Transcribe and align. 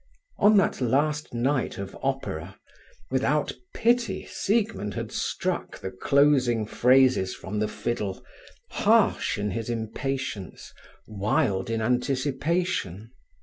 On 0.39 0.57
that 0.57 0.81
last 0.81 1.31
night 1.31 1.77
of 1.77 1.95
opera, 2.01 2.57
without 3.11 3.51
pity 3.75 4.25
Siegmund 4.25 4.95
had 4.95 5.11
struck 5.11 5.77
the 5.79 5.91
closing 5.91 6.65
phrases 6.65 7.35
from 7.35 7.59
the 7.59 7.67
fiddle, 7.67 8.25
harsh 8.71 9.37
in 9.37 9.51
his 9.51 9.69
impatience, 9.69 10.73
wild 11.07 11.69
in 11.69 11.83
anticipation. 11.83 13.11